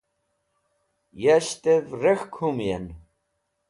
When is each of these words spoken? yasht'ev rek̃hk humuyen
yasht'ev 1.21 1.85
rek̃hk 2.03 2.33
humuyen 2.39 2.85